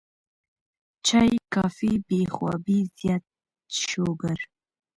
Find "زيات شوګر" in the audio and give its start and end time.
2.97-4.39